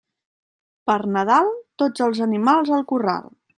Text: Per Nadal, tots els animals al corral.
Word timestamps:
Per 0.91 0.95
Nadal, 1.17 1.51
tots 1.83 2.05
els 2.09 2.25
animals 2.29 2.75
al 2.79 2.85
corral. 2.95 3.33